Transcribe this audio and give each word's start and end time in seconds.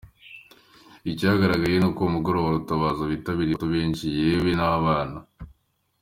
Icyagaragaye 1.11 1.75
ni 1.79 1.87
uko 1.89 1.99
uwo 2.01 2.11
mugoroba-ntabaza 2.15 3.01
witabiriye 3.09 3.53
n’abakiri 3.53 3.63
bato 3.63 3.75
benshi, 3.75 4.05
yewe 4.19 4.51
n’abana. 4.59 5.17